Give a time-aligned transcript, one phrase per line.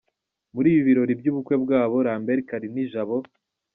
[0.53, 3.15] Muri ibi birori byubukwe bwabo, Lambert Kalinijabo.